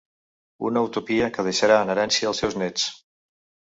[0.69, 2.93] Una utopia que deixarà en herència als seus néts.